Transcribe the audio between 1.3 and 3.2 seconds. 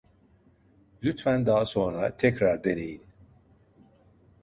daha sonra tekrar deneyin.